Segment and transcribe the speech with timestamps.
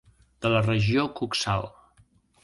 [0.45, 1.69] De la regió coxal.